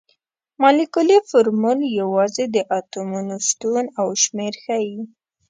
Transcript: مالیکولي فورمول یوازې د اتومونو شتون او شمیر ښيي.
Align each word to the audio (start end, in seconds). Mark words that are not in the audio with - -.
مالیکولي 0.61 1.17
فورمول 1.29 1.79
یوازې 1.99 2.43
د 2.55 2.57
اتومونو 2.77 3.35
شتون 3.47 3.85
او 3.99 4.07
شمیر 4.23 4.53
ښيي. 4.63 4.99